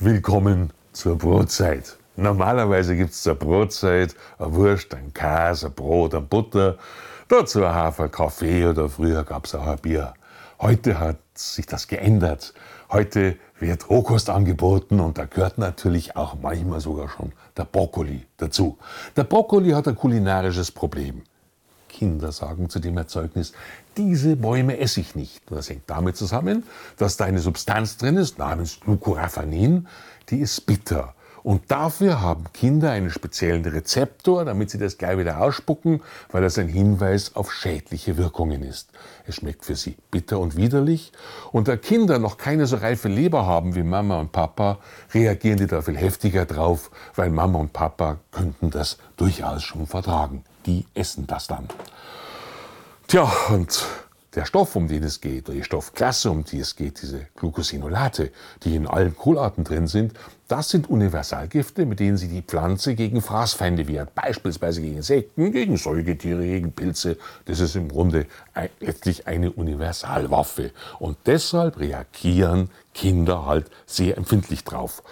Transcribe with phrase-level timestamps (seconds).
[0.00, 1.96] willkommen zur Brotzeit.
[2.14, 6.78] Normalerweise gibt es zur Brotzeit eine Wurst, ein Käse, ein Brot, ein Butter,
[7.26, 10.14] dazu ein Hafer, Kaffee oder früher gab es auch ein Bier.
[10.60, 12.54] Heute hat sich das geändert.
[12.92, 18.78] Heute wird Rohkost angeboten und da gehört natürlich auch manchmal sogar schon der Brokkoli dazu.
[19.16, 21.22] Der Brokkoli hat ein kulinarisches Problem.
[21.88, 23.52] Kinder sagen zu dem Erzeugnis,
[23.96, 25.42] diese Bäume esse ich nicht.
[25.50, 26.64] das hängt damit zusammen,
[26.96, 29.88] dass da eine Substanz drin ist, namens Glucoraphanin,
[30.28, 31.14] die ist bitter.
[31.42, 36.58] Und dafür haben Kinder einen speziellen Rezeptor, damit sie das gleich wieder ausspucken, weil das
[36.58, 38.90] ein Hinweis auf schädliche Wirkungen ist.
[39.26, 41.12] Es schmeckt für sie bitter und widerlich.
[41.52, 44.78] Und da Kinder noch keine so reife Leber haben wie Mama und Papa,
[45.12, 50.44] reagieren die da viel heftiger drauf, weil Mama und Papa könnten das durchaus schon vertragen.
[50.66, 51.68] Die essen das dann.
[53.06, 53.86] Tja, und
[54.34, 58.30] der Stoff, um den es geht, oder die Stoffklasse, um die es geht, diese Glucosinolate,
[58.62, 60.12] die in allen Kohlarten drin sind,
[60.48, 65.76] das sind Universalgifte, mit denen sie die Pflanze gegen Fraßfeinde wehrt, beispielsweise gegen Insekten, gegen
[65.76, 67.18] Säugetiere, gegen Pilze.
[67.44, 68.26] Das ist im Grunde
[68.80, 70.70] letztlich eine Universalwaffe.
[70.98, 75.02] Und deshalb reagieren Kinder halt sehr empfindlich drauf.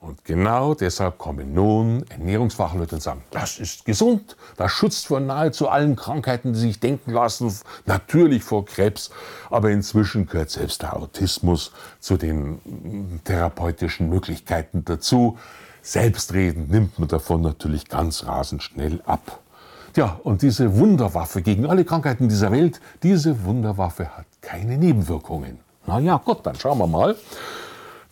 [0.00, 5.68] Und genau deshalb kommen nun Ernährungsfachleute und sagen, das ist gesund, das schützt vor nahezu
[5.68, 7.52] allen Krankheiten, die sich denken lassen,
[7.86, 9.10] natürlich vor Krebs.
[9.50, 15.38] Aber inzwischen gehört selbst der Autismus zu den mm, therapeutischen Möglichkeiten dazu.
[15.82, 19.40] Selbstreden nimmt man davon natürlich ganz rasend schnell ab.
[19.96, 25.58] Ja, und diese Wunderwaffe gegen alle Krankheiten dieser Welt, diese Wunderwaffe hat keine Nebenwirkungen.
[25.86, 27.16] Na ja, gut, dann schauen wir mal.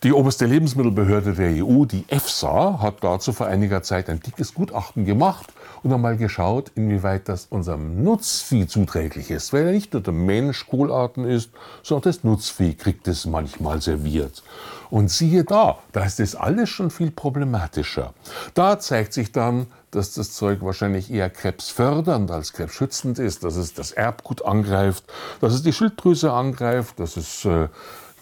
[0.05, 5.07] Die oberste Lebensmittelbehörde der EU, die EFSA, hat dazu vor einiger Zeit ein dickes Gutachten
[5.07, 5.51] gemacht
[5.83, 9.55] und einmal geschaut, inwieweit das unserem Nutzvieh zuträglich ist.
[9.55, 11.53] Weil ja nicht nur der Mensch Kohlarten isst,
[11.83, 14.43] sondern das Nutzvieh kriegt es manchmal serviert.
[14.91, 18.13] Und siehe da, da ist das alles schon viel problematischer.
[18.53, 23.73] Da zeigt sich dann, dass das Zeug wahrscheinlich eher krebsfördernd als krebsschützend ist, dass es
[23.73, 25.05] das Erbgut angreift,
[25.41, 27.69] dass es die Schilddrüse angreift, dass es äh,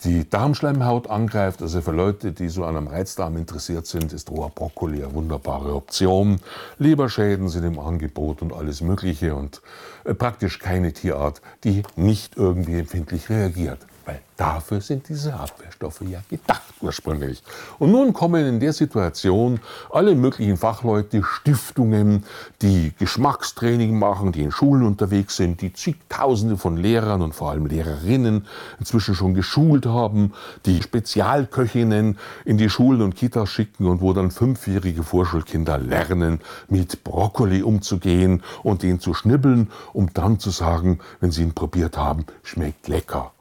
[0.04, 1.62] die Darmschleimhaut angreift.
[1.62, 5.74] Also für Leute, die so an einem Reizdarm interessiert sind, ist roher Brokkoli eine wunderbare
[5.74, 6.40] Option.
[6.78, 9.62] Leberschäden sind im Angebot und alles Mögliche und
[10.04, 13.78] äh, praktisch keine Tierart, die nicht irgendwie empfindlich reagiert.
[14.04, 17.42] Weil dafür sind diese Abwehrstoffe ja gedacht ursprünglich.
[17.78, 22.24] Und nun kommen in der Situation alle möglichen Fachleute, Stiftungen,
[22.60, 27.66] die Geschmackstraining machen, die in Schulen unterwegs sind, die zigtausende von Lehrern und vor allem
[27.66, 28.46] Lehrerinnen
[28.78, 30.32] inzwischen schon geschult haben,
[30.66, 37.04] die Spezialköchinnen in die Schulen und Kitas schicken und wo dann fünfjährige Vorschulkinder lernen, mit
[37.04, 42.26] Brokkoli umzugehen und den zu schnibbeln, um dann zu sagen, wenn sie ihn probiert haben,
[42.42, 43.32] schmeckt lecker.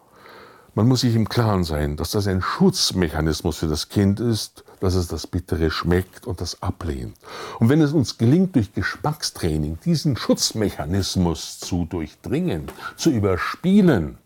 [0.73, 4.95] Man muss sich im Klaren sein, dass das ein Schutzmechanismus für das Kind ist, dass
[4.95, 7.17] es das Bittere schmeckt und das ablehnt.
[7.59, 14.17] Und wenn es uns gelingt, durch Geschmackstraining diesen Schutzmechanismus zu durchdringen, zu überspielen,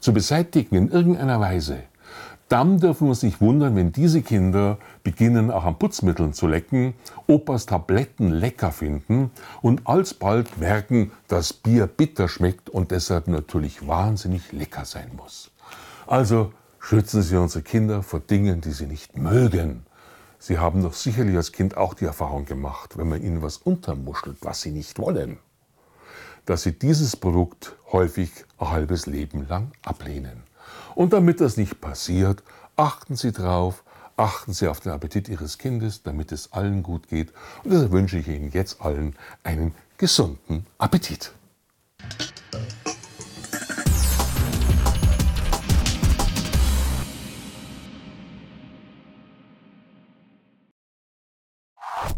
[0.00, 1.78] zu beseitigen in irgendeiner Weise,
[2.50, 6.92] dann dürfen wir uns nicht wundern, wenn diese Kinder beginnen, auch an Putzmitteln zu lecken,
[7.26, 9.30] Opas Tabletten lecker finden
[9.62, 15.50] und alsbald merken, dass Bier bitter schmeckt und deshalb natürlich wahnsinnig lecker sein muss.
[16.10, 19.86] Also schützen Sie unsere Kinder vor Dingen, die sie nicht mögen.
[20.40, 24.38] Sie haben doch sicherlich als Kind auch die Erfahrung gemacht, wenn man ihnen was untermuschelt,
[24.40, 25.38] was sie nicht wollen,
[26.46, 30.42] dass sie dieses Produkt häufig ein halbes Leben lang ablehnen.
[30.96, 32.42] Und damit das nicht passiert,
[32.74, 33.84] achten Sie darauf,
[34.16, 37.32] achten Sie auf den Appetit Ihres Kindes, damit es allen gut geht.
[37.62, 41.30] Und deshalb wünsche ich Ihnen jetzt allen einen gesunden Appetit.